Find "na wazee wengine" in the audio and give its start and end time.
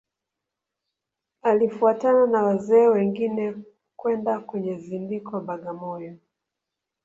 2.27-3.55